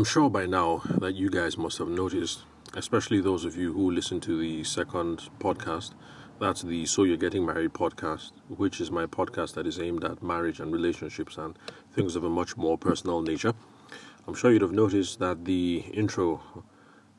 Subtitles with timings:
[0.00, 3.90] I'm sure by now that you guys must have noticed, especially those of you who
[3.90, 5.92] listen to the second podcast,
[6.38, 10.22] that's the So You're Getting Married podcast, which is my podcast that is aimed at
[10.22, 11.54] marriage and relationships and
[11.92, 13.52] things of a much more personal nature.
[14.26, 16.64] I'm sure you'd have noticed that the intro,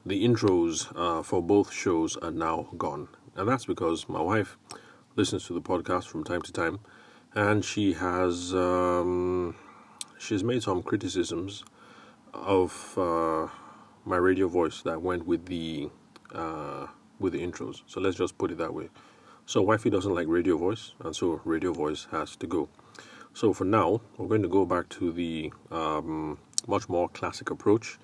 [0.04, 3.10] the intros uh, for both shows are now gone.
[3.36, 4.58] And that's because my wife
[5.16, 6.80] listens to the podcast from time to time
[7.36, 9.56] and she has um,
[10.18, 11.64] she's made some criticisms
[12.34, 13.48] of uh,
[14.06, 15.90] my radio voice that went with the
[16.34, 16.88] uh,
[17.20, 17.82] with the intros.
[17.88, 18.90] So let's just put it that way.
[19.46, 22.70] So wifey doesn't like radio voice, and so radio voice has to go.
[23.34, 27.98] So for now, we're going to go back to the um, much more classic approach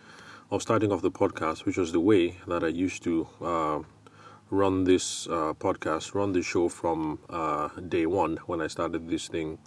[0.49, 3.79] of starting off the podcast, which was the way that I used to uh,
[4.49, 9.27] run this uh, podcast, run the show from uh, day one when I started this
[9.27, 9.57] thing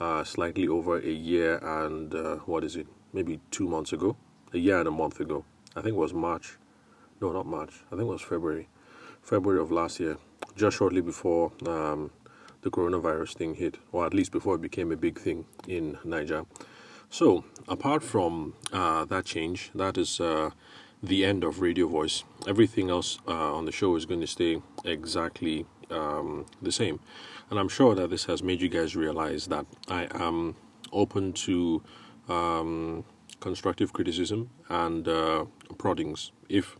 [0.00, 2.86] uh, slightly over a year and uh, what is it?
[3.14, 4.16] Maybe two months ago,
[4.52, 5.44] a year and a month ago.
[5.74, 6.58] I think it was March.
[7.20, 7.82] No, not March.
[7.86, 8.68] I think it was February.
[9.22, 10.18] February of last year,
[10.56, 12.10] just shortly before um,
[12.60, 16.44] the coronavirus thing hit, or at least before it became a big thing in Niger.
[17.08, 20.50] So, apart from uh, that change, that is uh,
[21.02, 22.24] the end of Radio Voice.
[22.48, 27.00] Everything else uh, on the show is going to stay exactly um, the same.
[27.50, 30.56] And I'm sure that this has made you guys realize that I am
[30.92, 31.82] open to
[32.28, 33.04] um,
[33.40, 35.44] constructive criticism and uh,
[35.78, 36.76] proddings if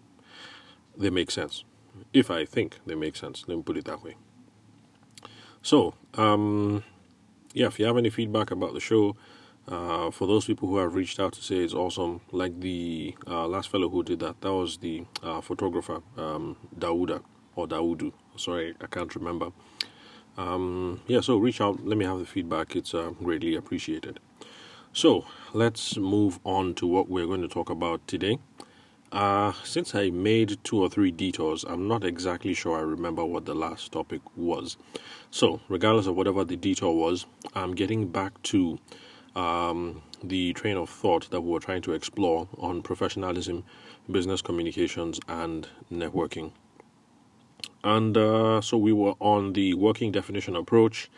[0.96, 1.64] they make sense.
[2.12, 4.16] If I think they make sense, let me put it that way.
[5.62, 6.84] So, um,
[7.52, 9.16] yeah, if you have any feedback about the show,
[9.66, 13.46] uh, for those people who have reached out to say it's awesome, like the uh,
[13.46, 17.22] last fellow who did that, that was the uh, photographer um, Dauda
[17.56, 18.12] or Daudu.
[18.36, 19.52] Sorry, I can't remember.
[20.36, 21.86] Um, yeah, so reach out.
[21.86, 22.76] Let me have the feedback.
[22.76, 24.20] It's uh, greatly appreciated.
[24.96, 28.38] So let's move on to what we're going to talk about today.
[29.10, 33.44] Uh, since I made two or three detours, I'm not exactly sure I remember what
[33.44, 34.76] the last topic was.
[35.32, 37.26] So, regardless of whatever the detour was,
[37.56, 38.78] I'm getting back to
[39.34, 43.64] um, the train of thought that we were trying to explore on professionalism,
[44.08, 46.52] business communications, and networking.
[47.82, 51.10] And uh, so we were on the working definition approach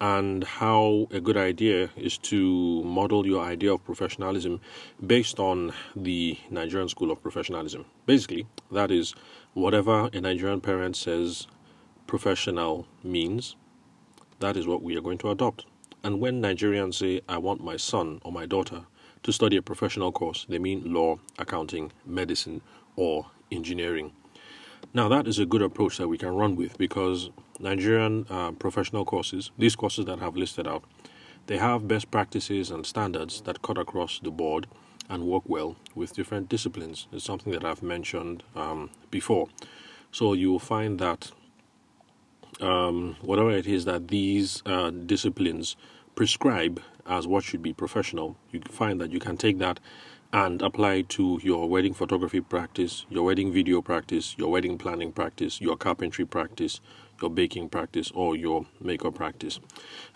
[0.00, 4.60] and how a good idea is to model your idea of professionalism
[5.06, 7.84] based on the Nigerian school of professionalism.
[8.06, 9.14] Basically, that is
[9.54, 11.46] whatever a Nigerian parent says
[12.06, 13.56] professional means,
[14.40, 15.64] that is what we are going to adopt.
[16.02, 18.84] And when Nigerians say, I want my son or my daughter
[19.22, 22.60] to study a professional course, they mean law, accounting, medicine,
[22.96, 24.12] or engineering.
[24.92, 29.04] Now, that is a good approach that we can run with because Nigerian uh, professional
[29.04, 30.84] courses, these courses that I have listed out,
[31.46, 34.66] they have best practices and standards that cut across the board
[35.08, 37.06] and work well with different disciplines.
[37.12, 39.48] It's something that I've mentioned um, before.
[40.10, 41.30] So you will find that
[42.60, 45.76] um, whatever it is that these uh, disciplines
[46.14, 49.80] prescribe as what should be professional, you find that you can take that
[50.32, 55.60] and apply to your wedding photography practice, your wedding video practice, your wedding planning practice,
[55.60, 56.80] your carpentry practice,
[57.24, 59.58] your baking practice, or your makeup practice.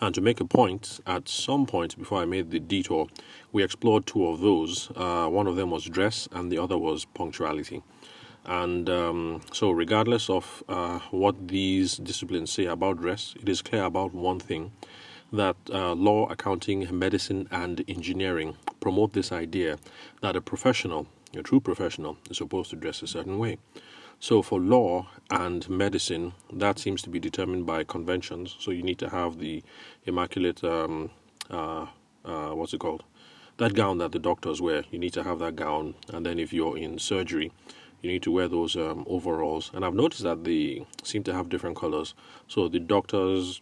[0.00, 3.06] And to make a point, at some point before I made the detour,
[3.52, 4.90] we explored two of those.
[4.94, 7.82] Uh, one of them was dress, and the other was punctuality.
[8.44, 13.84] And um, so, regardless of uh, what these disciplines say about dress, it is clear
[13.84, 14.72] about one thing
[15.32, 19.78] that uh, law, accounting, medicine, and engineering promote this idea
[20.20, 23.58] that a professional, a true professional, is supposed to dress a certain way.
[24.20, 28.56] So, for law and medicine, that seems to be determined by conventions.
[28.58, 29.62] So, you need to have the
[30.06, 31.10] immaculate, um,
[31.48, 31.86] uh,
[32.24, 33.04] uh, what's it called?
[33.58, 34.84] That gown that the doctors wear.
[34.90, 35.94] You need to have that gown.
[36.12, 37.52] And then, if you're in surgery,
[38.02, 39.70] you need to wear those um, overalls.
[39.72, 42.14] And I've noticed that they seem to have different colors.
[42.48, 43.60] So, the doctors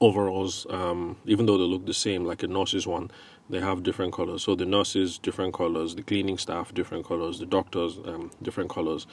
[0.00, 3.10] overalls, um, even though they look the same, like a nurse's one,
[3.50, 4.42] they have different colors.
[4.42, 9.06] So the nurses, different colors, the cleaning staff, different colors, the doctors, um, different colors.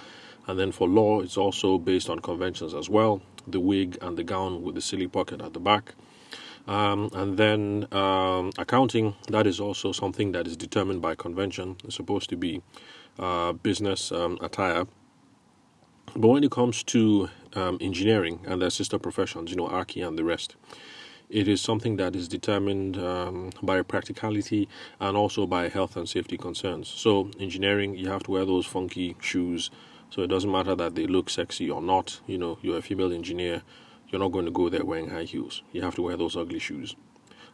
[0.50, 4.24] And then for law, it's also based on conventions as well the wig and the
[4.24, 5.94] gown with the silly pocket at the back.
[6.68, 11.78] Um, and then um, accounting, that is also something that is determined by convention.
[11.84, 12.64] It's supposed to be
[13.20, 14.86] uh, business um, attire.
[16.16, 20.18] But when it comes to um, engineering and their sister professions, you know, Archi and
[20.18, 20.56] the rest,
[21.30, 24.68] it is something that is determined um, by practicality
[25.00, 26.88] and also by health and safety concerns.
[26.88, 29.70] So, engineering, you have to wear those funky shoes.
[30.10, 32.20] So, it doesn't matter that they look sexy or not.
[32.26, 33.62] You know, you're a female engineer,
[34.10, 35.62] you're not going to go there wearing high heels.
[35.72, 36.96] You have to wear those ugly shoes.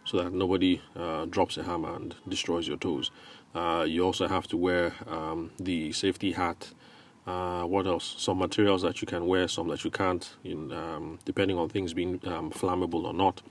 [0.06, 3.12] so that nobody uh, drops a hammer and destroys your toes.
[3.54, 6.72] Uh, you also have to wear um, the safety hat.
[7.26, 8.16] Uh, what else?
[8.20, 11.94] Some materials that you can wear, some that you can't, in, um, depending on things
[11.94, 13.42] being um, flammable or not.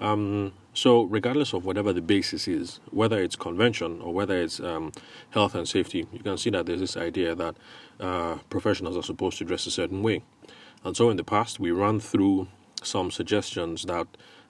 [0.00, 4.92] Um, so, regardless of whatever the basis is, whether it's convention or whether it's um,
[5.30, 7.56] health and safety, you can see that there's this idea that
[8.00, 10.22] uh, professionals are supposed to dress a certain way.
[10.82, 12.48] And so, in the past, we ran through
[12.82, 14.06] some suggestions that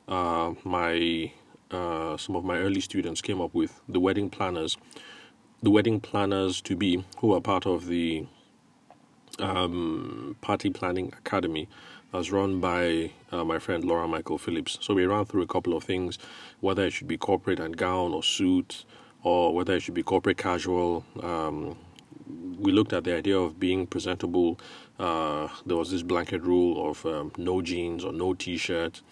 [0.06, 1.32] uh, my
[1.70, 4.76] uh, some of my early students came up with the wedding planners,
[5.62, 8.26] the wedding planners to be who are part of the
[9.40, 11.68] um, party planning academy
[12.12, 14.78] as run by uh, my friend Laura Michael Phillips.
[14.80, 16.18] So we ran through a couple of things,
[16.60, 18.84] whether it should be corporate and gown or suit,
[19.22, 21.04] or whether it should be corporate casual.
[21.22, 21.76] Um,
[22.58, 24.58] we looked at the idea of being presentable.
[24.98, 29.02] Uh, there was this blanket rule of um, no jeans or no t-shirt.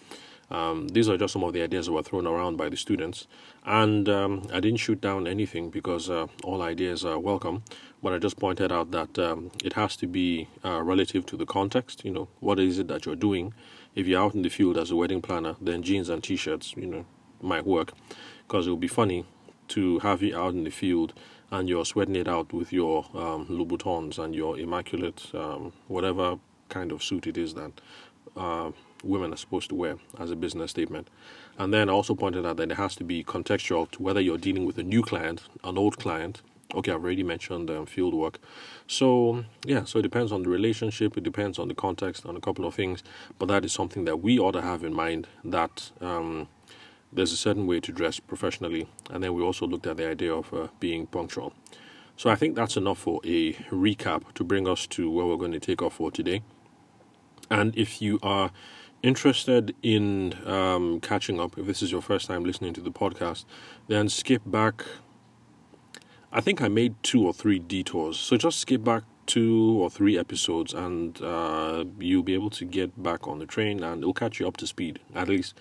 [0.49, 3.27] Um, these are just some of the ideas that were thrown around by the students,
[3.65, 7.63] and um, I didn't shoot down anything because uh, all ideas are welcome.
[8.01, 11.45] But I just pointed out that um, it has to be uh, relative to the
[11.45, 12.05] context.
[12.05, 13.53] You know, what is it that you're doing?
[13.95, 16.85] If you're out in the field as a wedding planner, then jeans and t-shirts, you
[16.85, 17.05] know,
[17.41, 17.93] might work
[18.47, 19.25] because it will be funny
[19.69, 21.13] to have you out in the field
[21.51, 26.39] and you're sweating it out with your um, Louboutins and your immaculate, um, whatever
[26.69, 27.71] kind of suit it is that
[28.35, 28.71] uh,
[29.03, 31.09] women are supposed to wear as a business statement.
[31.57, 34.37] And then I also pointed out that it has to be contextual to whether you're
[34.37, 36.41] dealing with a new client, an old client.
[36.75, 38.39] Okay, I've already mentioned um, field work.
[38.87, 42.41] So, yeah, so it depends on the relationship, it depends on the context, on a
[42.41, 43.03] couple of things.
[43.39, 46.49] But that is something that we ought to have in mind that um,
[47.11, 48.87] there's a certain way to dress professionally.
[49.09, 51.53] And then we also looked at the idea of uh, being punctual.
[52.17, 55.51] So I think that's enough for a recap to bring us to where we're going
[55.51, 56.41] to take off for today.
[57.49, 58.51] And if you are
[59.03, 63.45] interested in um, catching up, if this is your first time listening to the podcast,
[63.87, 64.85] then skip back.
[66.31, 68.17] I think I made two or three detours.
[68.17, 73.01] So just skip back two or three episodes and uh, you'll be able to get
[73.01, 75.55] back on the train and it'll catch you up to speed, at least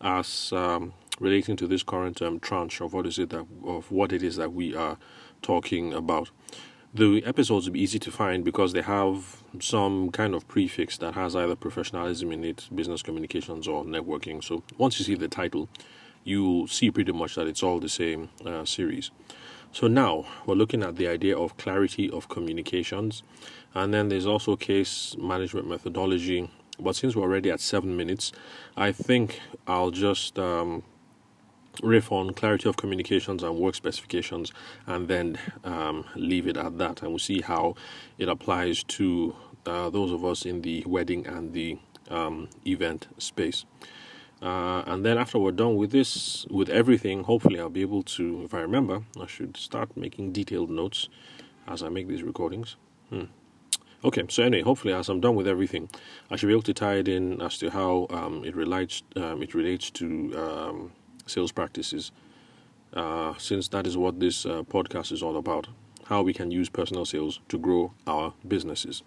[0.00, 4.12] as um, relating to this current um, tranche of what is it that of what
[4.12, 4.96] it is that we are
[5.42, 6.30] talking about.
[6.92, 11.14] The episodes will be easy to find because they have some kind of prefix that
[11.14, 14.42] has either professionalism in it, business communications, or networking.
[14.42, 15.68] So once you see the title,
[16.24, 19.12] you will see pretty much that it's all the same uh, series.
[19.70, 23.22] So now we're looking at the idea of clarity of communications,
[23.72, 26.50] and then there's also case management methodology.
[26.80, 28.32] But since we're already at seven minutes,
[28.76, 30.82] I think I'll just um,
[31.82, 34.52] riff on clarity of communications and work specifications
[34.86, 37.74] and then um, leave it at that and we'll see how
[38.18, 39.34] it applies to
[39.66, 41.78] uh, those of us in the wedding and the
[42.10, 43.64] um, event space
[44.42, 48.42] uh, and then after we're done with this with everything hopefully i'll be able to
[48.44, 51.08] if i remember i should start making detailed notes
[51.68, 52.76] as i make these recordings
[53.10, 53.24] hmm.
[54.02, 55.90] Okay, so anyway, hopefully, as I'm done with everything,
[56.30, 59.02] I should be able to tie it in as to how um, it relates.
[59.14, 60.06] Um, it relates to
[60.38, 60.92] um,
[61.30, 62.12] sales practices,
[62.94, 65.68] uh, since that is what this uh, podcast is all about
[66.10, 69.02] how we can use personal sales to grow our businesses.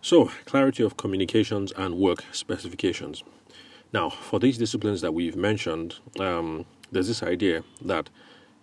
[0.00, 3.24] So, clarity of communications and work specifications.
[3.92, 8.10] Now, for these disciplines that we've mentioned, um, there's this idea that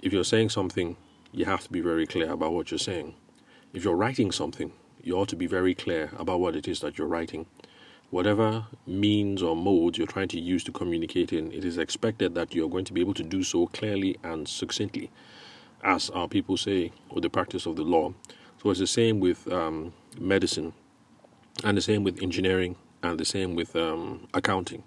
[0.01, 0.95] if you're saying something,
[1.33, 3.15] you have to be very clear about what you're saying.
[3.73, 4.71] If you're writing something,
[5.03, 7.47] you ought to be very clear about what it is that you're writing
[8.11, 12.53] whatever means or modes you're trying to use to communicate in, it is expected that
[12.53, 15.11] you're going to be able to do so clearly and succinctly,
[15.83, 18.13] as our people say, with the practice of the law.
[18.61, 20.73] So it's the same with um, medicine,
[21.63, 24.83] and the same with engineering, and the same with um, accounting.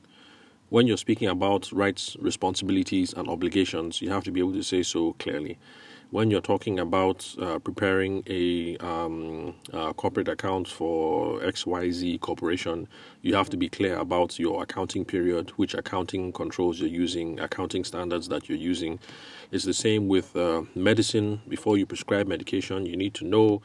[0.70, 4.82] When you're speaking about rights, responsibilities, and obligations, you have to be able to say
[4.82, 5.58] so clearly
[6.10, 12.88] when you're talking about uh, preparing a, um, a, corporate account for XYZ corporation,
[13.20, 17.84] you have to be clear about your accounting period, which accounting controls you're using, accounting
[17.84, 18.98] standards that you're using.
[19.52, 21.42] It's the same with uh, medicine.
[21.46, 23.60] Before you prescribe medication, you need to know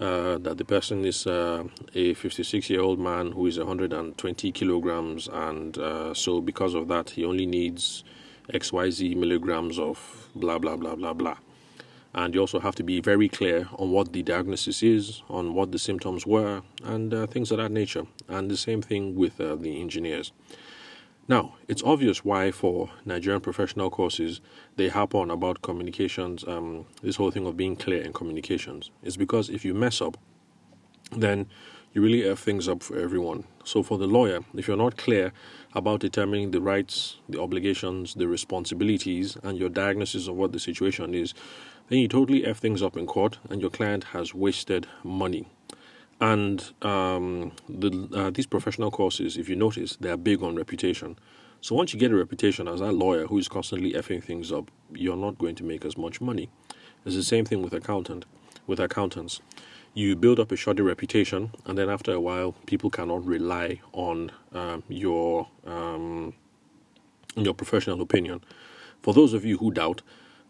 [0.00, 1.62] uh, that the person is uh,
[1.94, 7.10] a 56 year old man who is 120 kilograms, and uh, so because of that,
[7.10, 8.02] he only needs
[8.52, 11.36] XYZ milligrams of blah blah blah blah blah
[12.14, 15.72] and you also have to be very clear on what the diagnosis is, on what
[15.72, 18.06] the symptoms were, and uh, things of that nature.
[18.28, 20.32] And the same thing with uh, the engineers.
[21.26, 24.40] Now, it's obvious why for Nigerian professional courses
[24.76, 28.90] they harp on about communications, um, this whole thing of being clear in communications.
[29.02, 30.18] It's because if you mess up,
[31.12, 31.46] then
[31.94, 33.44] you really F things up for everyone.
[33.62, 35.32] So, for the lawyer, if you're not clear
[35.74, 41.14] about determining the rights, the obligations, the responsibilities, and your diagnosis of what the situation
[41.14, 41.34] is,
[41.88, 45.46] then you totally F things up in court and your client has wasted money.
[46.20, 51.16] And um, the, uh, these professional courses, if you notice, they are big on reputation.
[51.60, 54.70] So once you get a reputation as a lawyer who is constantly effing things up,
[54.92, 56.50] you're not going to make as much money.
[57.04, 58.24] It's the same thing with accountant,
[58.66, 59.40] with accountants
[59.94, 64.32] you build up a shoddy reputation, and then after a while, people cannot rely on
[64.52, 66.34] um, your um,
[67.36, 68.42] your professional opinion.
[69.02, 70.02] For those of you who doubt,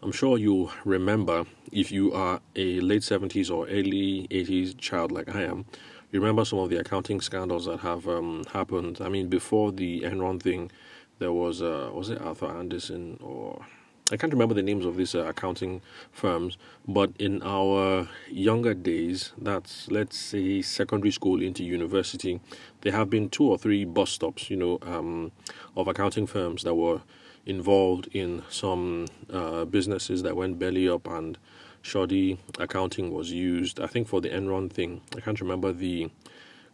[0.02, 5.34] I'm sure you'll remember if you are a late 70s or early 80s child like
[5.34, 5.64] I am,
[6.12, 8.98] you remember some of the accounting scandals that have um, happened.
[9.00, 10.70] I mean, before the Enron thing,
[11.18, 13.64] there was uh, was it Arthur Andersen or
[14.12, 15.80] I can't remember the names of these uh, accounting
[16.12, 22.38] firms, but in our younger days, that's let's say secondary school into university,
[22.82, 25.32] there have been two or three bus stops, you know, um,
[25.74, 27.00] of accounting firms that were
[27.46, 31.38] involved in some uh, businesses that went belly up and
[31.80, 33.80] shoddy accounting was used.
[33.80, 36.10] I think for the Enron thing, I can't remember the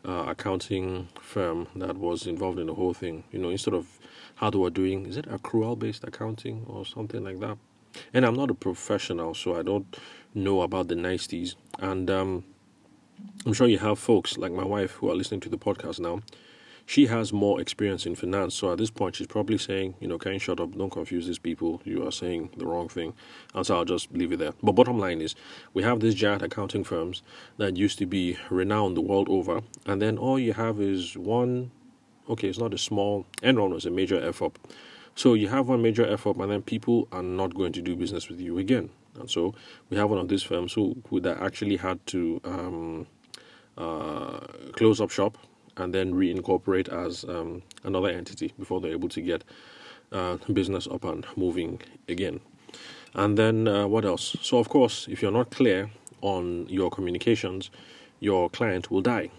[0.04, 3.24] uh, accounting firm that was involved in the whole thing.
[3.30, 4.00] You know, instead of
[4.40, 5.04] how they were doing.
[5.04, 7.58] Is it accrual based accounting or something like that?
[8.14, 9.96] And I'm not a professional, so I don't
[10.34, 11.56] know about the niceties.
[11.78, 12.44] And um,
[13.44, 16.20] I'm sure you have folks like my wife who are listening to the podcast now.
[16.90, 20.18] She has more experience in finance, so at this point, she's probably saying, you know,
[20.18, 20.76] can you shut up?
[20.76, 21.80] Don't confuse these people.
[21.84, 23.14] You are saying the wrong thing.
[23.54, 24.54] And so I'll just leave it there.
[24.60, 25.36] But bottom line is,
[25.72, 27.22] we have these giant accounting firms
[27.58, 31.70] that used to be renowned the world over, and then all you have is one
[32.28, 34.58] okay, it's not a small, Enron was a major F up.
[35.14, 37.94] So you have one major F up, and then people are not going to do
[37.94, 38.90] business with you again.
[39.16, 39.54] And so
[39.90, 43.06] we have one of these firms who, who that actually had to um,
[43.78, 44.40] uh,
[44.72, 45.38] close up shop
[45.80, 49.44] and then reincorporate as um, another entity before they're able to get
[50.12, 52.40] uh, business up and moving again.
[53.14, 54.36] And then uh, what else?
[54.40, 57.70] So, of course, if you're not clear on your communications,
[58.20, 59.30] your client will die.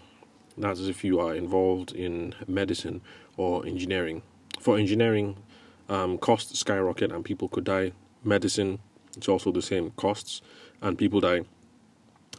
[0.58, 3.00] That's if you are involved in medicine
[3.36, 4.22] or engineering.
[4.60, 5.36] For engineering,
[5.88, 7.92] um, costs skyrocket and people could die.
[8.24, 8.78] Medicine,
[9.16, 10.42] it's also the same costs
[10.82, 11.42] and people die.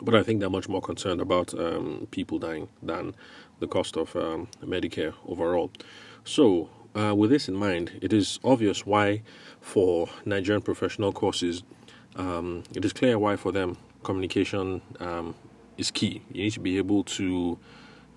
[0.01, 3.15] But I think they're much more concerned about um, people dying than
[3.63, 5.71] the cost of um, Medicare overall.
[6.25, 9.23] So, uh, with this in mind, it is obvious why
[9.61, 11.63] for Nigerian professional courses,
[12.15, 15.33] um, it is clear why for them communication um,
[15.77, 16.21] is key.
[16.31, 17.57] You need to be able to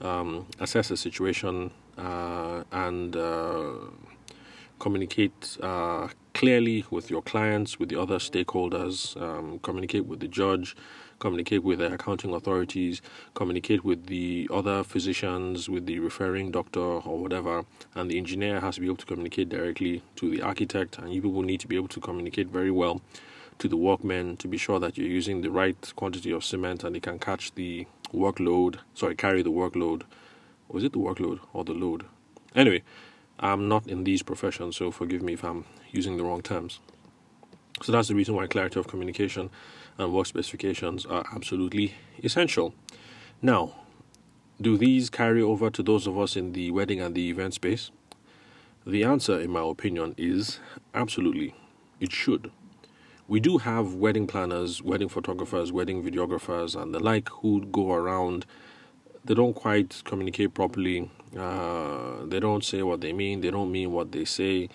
[0.01, 3.73] um, assess the situation uh, and uh,
[4.79, 10.77] communicate uh, clearly with your clients, with the other stakeholders, um, communicate with the judge,
[11.19, 13.01] communicate with the accounting authorities,
[13.35, 17.65] communicate with the other physicians, with the referring doctor or whatever.
[17.95, 21.23] And the engineer has to be able to communicate directly to the architect, and you
[21.23, 23.01] people need to be able to communicate very well
[23.59, 26.95] to the workmen to be sure that you're using the right quantity of cement and
[26.95, 30.03] they can catch the workload, sorry, carry the workload.
[30.69, 32.05] Was it the workload or the load?
[32.55, 32.83] Anyway,
[33.39, 36.81] I'm not in these professions, so forgive me if I'm using the wrong terms.
[37.83, 39.51] So that's the reason why clarity of communication
[39.99, 42.75] and work specifications are absolutely essential.
[43.41, 43.73] Now,
[44.61, 47.91] do these carry over to those of us in the wedding and the event space?
[48.87, 50.61] The answer, in my opinion, is
[50.95, 51.55] absolutely.
[52.01, 52.51] It should
[53.29, 58.47] we do have wedding planners, wedding photographers, wedding videographers, and the like who go around.
[59.25, 61.11] They don't quite communicate properly.
[61.37, 63.41] Uh, they don't say what they mean.
[63.41, 64.69] They don't mean what they say.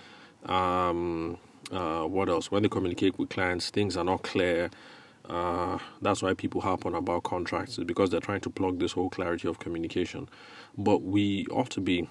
[0.46, 1.38] Um,
[1.72, 2.52] uh, what else?
[2.52, 4.70] When they communicate with clients, things are not clear.
[5.30, 8.94] Uh, that's why people harp on about contracts, is because they're trying to plug this
[8.94, 10.28] whole clarity of communication.
[10.78, 12.10] But we ought to be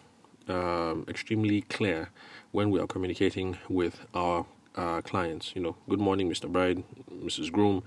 [0.49, 2.11] um, extremely clear
[2.52, 5.55] when we are communicating with our uh, clients.
[5.55, 6.50] You know, good morning, Mr.
[6.50, 7.52] Bride, Mrs.
[7.52, 7.83] Groom.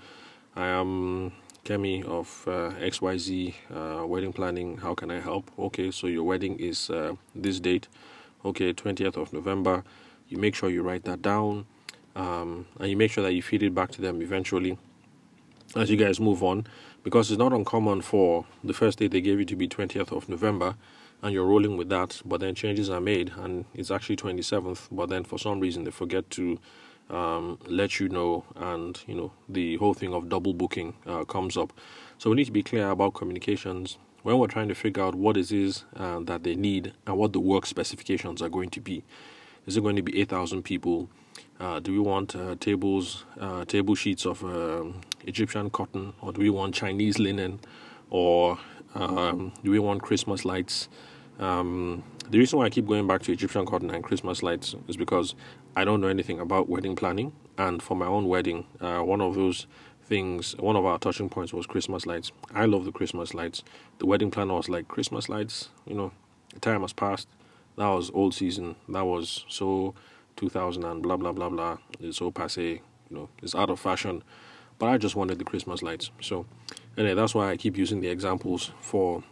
[0.55, 1.31] I am
[1.65, 4.77] Kemi of uh, XYZ uh, Wedding Planning.
[4.77, 5.49] How can I help?
[5.57, 7.87] Okay, so your wedding is uh, this date.
[8.45, 9.83] Okay, 20th of November.
[10.27, 11.65] You make sure you write that down
[12.15, 14.77] um, and you make sure that you feed it back to them eventually
[15.75, 16.65] as you guys move on
[17.03, 20.29] because it's not uncommon for the first date they gave you to be 20th of
[20.29, 20.75] November
[21.21, 25.09] and you're rolling with that, but then changes are made and it's actually 27th, but
[25.09, 26.59] then for some reason they forget to
[27.09, 31.57] um, let you know, and you know the whole thing of double booking uh, comes
[31.57, 31.73] up.
[32.17, 35.37] So we need to be clear about communications when we're trying to figure out what
[35.37, 39.03] it is uh, that they need and what the work specifications are going to be.
[39.65, 41.09] Is it going to be 8,000 people?
[41.59, 46.41] Uh, do we want uh, tables, uh, table sheets of um, Egyptian cotton, or do
[46.41, 47.59] we want Chinese linen,
[48.09, 48.59] or
[48.95, 50.87] Um, do we want Christmas lights?
[51.39, 54.97] Um, the reason why I keep going back to Egyptian cotton and Christmas lights is
[54.97, 55.35] because
[55.75, 57.33] I don't know anything about wedding planning.
[57.57, 59.67] And for my own wedding, uh, one of those
[60.03, 62.31] things, one of our touching points was Christmas lights.
[62.53, 63.63] I love the Christmas lights.
[63.99, 66.11] The wedding planner was like, Christmas lights, you know,
[66.53, 67.27] the time has passed.
[67.77, 68.75] That was old season.
[68.89, 69.95] That was so
[70.35, 71.77] 2000 and blah, blah, blah, blah.
[71.99, 74.23] It's so passe, you know, it's out of fashion.
[74.79, 76.11] But I just wanted the Christmas lights.
[76.21, 76.45] So,
[76.97, 79.23] anyway, that's why I keep using the examples for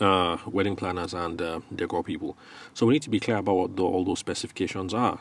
[0.00, 2.36] uh, wedding planners and uh, decor people.
[2.74, 5.20] So we need to be clear about what the, all those specifications are.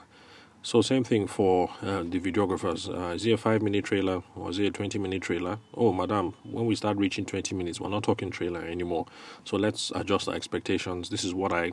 [0.62, 2.89] So same thing for uh, the videographers.
[2.89, 5.58] Uh, is it a five minute trailer or is it a twenty minute trailer?
[5.74, 9.06] Oh, madam, when we start reaching twenty minutes, we're not talking trailer anymore.
[9.46, 11.10] So let's adjust our expectations.
[11.10, 11.72] This is what I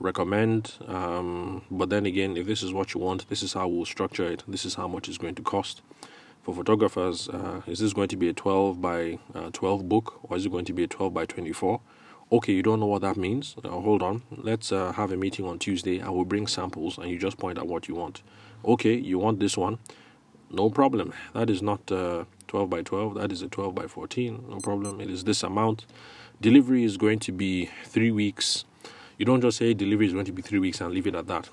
[0.00, 0.74] recommend.
[0.88, 4.26] Um, but then again, if this is what you want, this is how we'll structure
[4.26, 4.42] it.
[4.48, 5.80] This is how much it's going to cost.
[6.42, 10.36] For photographers, uh, is this going to be a twelve by uh, twelve book or
[10.36, 11.80] is it going to be a twelve by twenty four?
[12.32, 13.56] Okay, you don't know what that means.
[13.62, 16.00] Uh, hold on, let's uh, have a meeting on Tuesday.
[16.00, 18.22] I will bring samples and you just point out what you want.
[18.64, 19.78] Okay, you want this one?
[20.50, 21.12] No problem.
[21.34, 24.44] That is not uh, 12 by 12, that is a 12 by 14.
[24.48, 25.00] No problem.
[25.00, 25.86] It is this amount.
[26.40, 28.64] Delivery is going to be three weeks.
[29.18, 31.26] You don't just say delivery is going to be three weeks and leave it at
[31.26, 31.48] that.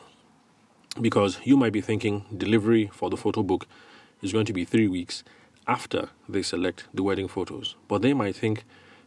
[0.99, 3.67] Because you might be thinking delivery for the photo book
[4.21, 5.23] is going to be three weeks
[5.67, 7.75] after they select the wedding photos.
[7.87, 8.65] But they might think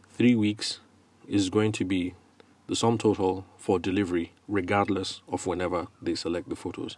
[0.09, 0.79] three weeks
[1.27, 2.13] is going to be
[2.67, 6.97] the sum total for delivery, regardless of whenever they select the photos.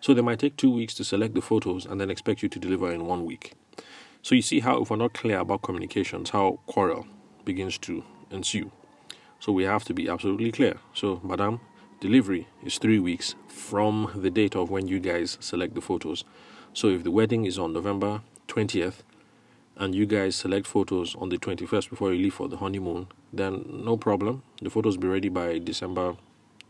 [0.00, 2.58] So they might take two weeks to select the photos and then expect you to
[2.58, 3.52] deliver in one week.
[4.22, 7.06] So you see how, if we're not clear about communications, how quarrel
[7.44, 8.70] begins to ensue.
[9.38, 10.78] So we have to be absolutely clear.
[10.92, 11.60] So, madam,
[12.00, 16.24] delivery is three weeks from the date of when you guys select the photos.
[16.74, 19.02] So if the wedding is on November 20th,
[19.76, 23.64] and you guys select photos on the 21st before you leave for the honeymoon, then
[23.68, 24.42] no problem.
[24.60, 26.16] The photos be ready by December,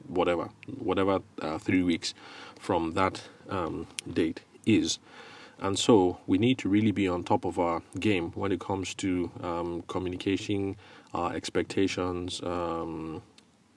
[0.06, 2.14] whatever, whatever uh, three weeks
[2.58, 4.98] from that um, date is.
[5.58, 8.94] And so we need to really be on top of our game when it comes
[8.94, 10.76] to um, communicating
[11.12, 13.22] our expectations, um,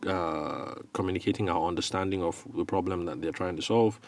[0.07, 3.99] uh, communicating our understanding of the problem that they're trying to solve,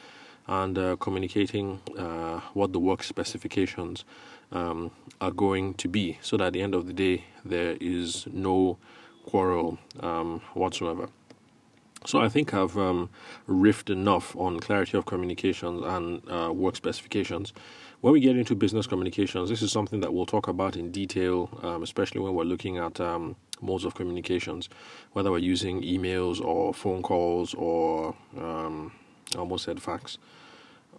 [0.47, 4.05] and uh, communicating uh, what the work specifications
[4.51, 8.27] um, are going to be, so that at the end of the day there is
[8.31, 8.77] no
[9.25, 11.09] quarrel um, whatsoever.
[12.05, 13.09] So I think I've um,
[13.49, 17.51] riffed enough on clarity of communications and uh, work specifications.
[18.01, 21.49] When we get into business communications, this is something that we'll talk about in detail,
[21.63, 24.69] um, especially when we're looking at um, modes of communications,
[25.13, 28.91] whether we're using emails or phone calls or um,
[29.33, 30.17] I almost said fax.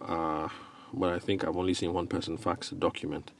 [0.01, 0.49] Uh,
[0.93, 3.31] but I think I've only seen one person fax a document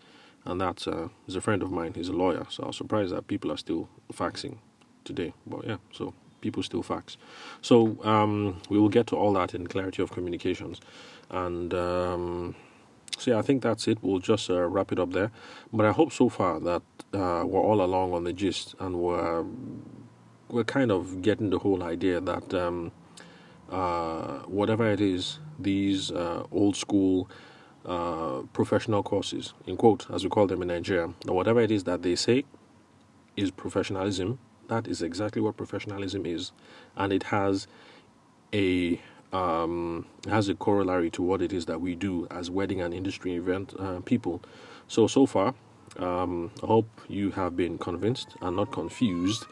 [0.48, 1.94] and that's uh, is a friend of mine.
[1.94, 4.58] He's a lawyer, so I was surprised that people are still faxing
[5.04, 5.34] today.
[5.46, 7.18] But yeah, so people still fax.
[7.62, 10.80] So um, we will get to all that in clarity of communications,
[11.30, 12.56] and um,
[13.18, 13.98] so yeah, I think that's it.
[14.02, 15.32] We'll just uh, wrap it up there.
[15.74, 16.82] But I hope so far that
[17.14, 19.46] uh, we're all along on the gist, and we're
[20.50, 22.94] we're kind of getting the whole idea that um,
[23.72, 27.30] uh, whatever it is, these uh, old school
[27.86, 31.14] uh, professional courses, in quote, as we call them in Nigeria.
[31.26, 32.46] Now, whatever it is that they say
[33.36, 36.52] is professionalism, that is exactly what professionalism is,
[36.96, 37.68] and it has
[38.54, 39.00] a
[39.34, 43.36] um, has a corollary to what it is that we do as wedding and industry
[43.36, 44.42] event uh, people.
[44.88, 45.54] So so far,
[45.98, 49.46] um, I hope you have been convinced and not confused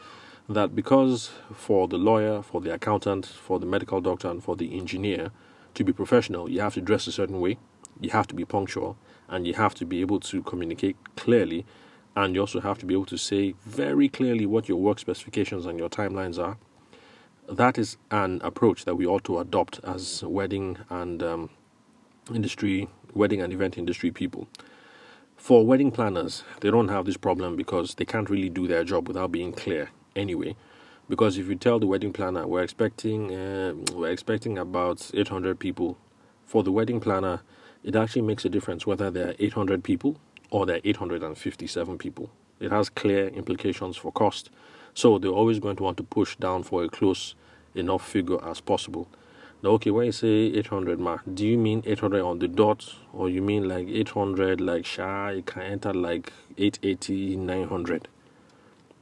[0.48, 4.76] that because for the lawyer, for the accountant, for the medical doctor, and for the
[4.76, 5.30] engineer
[5.74, 7.58] to be professional, you have to dress a certain way
[8.00, 8.96] you have to be punctual
[9.28, 11.64] and you have to be able to communicate clearly
[12.14, 15.66] and you also have to be able to say very clearly what your work specifications
[15.66, 16.56] and your timelines are.
[17.48, 21.50] That is an approach that we ought to adopt as wedding and um,
[22.34, 24.48] industry wedding and event industry people.
[25.36, 29.08] For wedding planners they don't have this problem because they can't really do their job
[29.08, 30.56] without being clear anyway
[31.08, 35.96] because if you tell the wedding planner we're expecting uh, we're expecting about 800 people
[36.44, 37.42] for the wedding planner
[37.86, 40.16] it actually makes a difference whether there are 800 people
[40.50, 42.30] or there are 857 people.
[42.60, 44.50] It has clear implications for cost.
[44.94, 47.34] So they're always going to want to push down for a close
[47.74, 49.08] enough figure as possible.
[49.62, 53.28] Now, okay, when you say 800 mark, do you mean 800 on the dot or
[53.28, 58.08] you mean like 800 like shy, it can enter like 880, 900?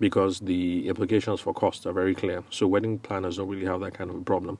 [0.04, 2.44] Because the implications for cost are very clear.
[2.50, 4.58] So wedding planners don't really have that kind of a problem.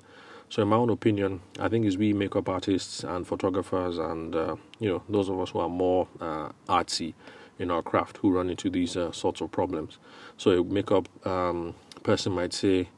[0.49, 4.57] So, in my own opinion, I think as we makeup artists and photographers, and uh,
[4.79, 7.13] you know those of us who are more uh, artsy,
[7.59, 9.99] in our craft who run into these uh, sorts of problems.
[10.37, 12.89] So a makeup um, person might say,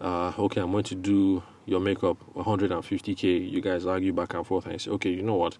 [0.00, 4.66] uh, "Okay, I'm going to do your makeup 150k." You guys argue back and forth,
[4.66, 5.56] and say, "Okay, you know what?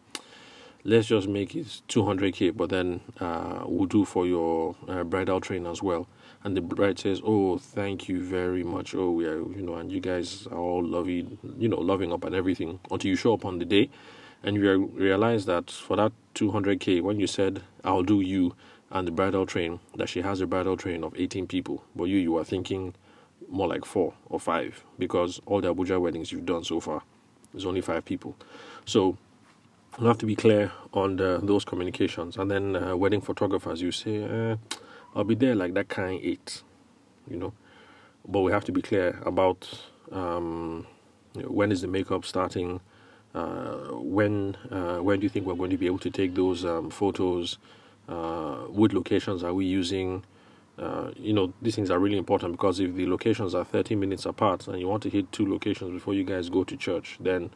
[0.84, 5.66] Let's just make it 200k, but then uh, we'll do for your uh, bridal train
[5.66, 6.06] as well."
[6.42, 8.94] And the bride says, "Oh, thank you very much.
[8.94, 12.34] Oh, are, you know, and you guys are all loving, you know, loving up and
[12.34, 13.90] everything until you show up on the day."
[14.44, 18.54] and you realize that for that 200k when you said i'll do you
[18.90, 22.18] and the bridal train that she has a bridal train of 18 people but you
[22.18, 22.94] you are thinking
[23.48, 27.02] more like four or five because all the abuja weddings you've done so far
[27.54, 28.36] is only five people
[28.84, 29.16] so
[30.00, 33.92] you have to be clear on the, those communications and then uh, wedding photographers you
[33.92, 34.56] say eh,
[35.14, 36.62] i'll be there like that kind eight
[37.28, 37.52] you know
[38.26, 39.68] but we have to be clear about
[40.12, 40.86] um,
[41.34, 42.80] when is the makeup starting
[43.34, 46.64] uh, when uh, when do you think we're going to be able to take those
[46.64, 47.58] um, photos?
[48.08, 50.24] Uh, what locations are we using?
[51.16, 54.66] you know, these things are really important because if the locations are 30 minutes apart
[54.66, 57.48] and you want to hit two locations before you guys go to church, then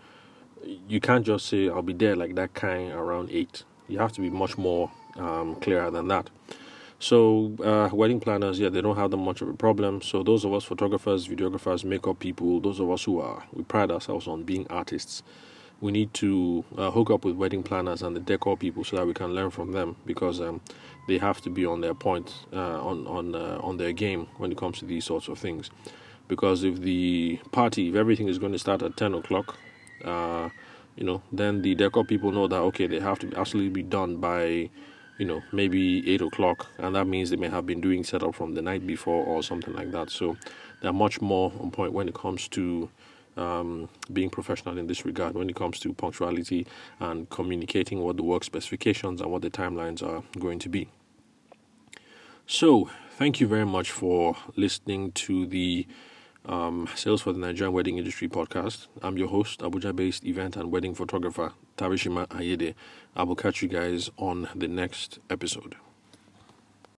[0.65, 3.65] you can't just say, I'll be there like that kind around 8.
[3.89, 6.31] You have to be much more um, clearer than that.
[7.01, 10.03] So, uh, wedding planners, yeah, they don't have that much of a problem.
[10.03, 13.91] So, those of us photographers, videographers, makeup people, those of us who are, we pride
[13.93, 15.23] ourselves on being artists
[15.81, 19.07] we need to uh, hook up with wedding planners and the decor people so that
[19.07, 20.61] we can learn from them because um,
[21.07, 24.51] they have to be on their point, uh, on on uh, on their game when
[24.51, 25.71] it comes to these sorts of things.
[26.27, 29.57] Because if the party, if everything is going to start at ten o'clock,
[30.05, 30.49] uh,
[30.97, 34.17] you know, then the decor people know that okay, they have to actually be done
[34.17, 34.69] by,
[35.19, 38.55] you know, maybe eight o'clock, and that means they may have been doing setup from
[38.55, 40.11] the night before or something like that.
[40.11, 40.37] So
[40.81, 42.91] they're much more on point when it comes to
[43.39, 46.67] um, being professional in this regard when it comes to punctuality
[47.01, 50.89] and communicating what the work specifications and what the timelines are going to be.
[52.47, 55.87] So, thank you very much for listening to the
[56.49, 58.87] um, Sales for the Nigerian Wedding Industry podcast.
[59.03, 62.75] I'm your host, Abuja based event and wedding photographer, Tarishima Ayede.
[63.15, 65.77] I will catch you guys on the next episode.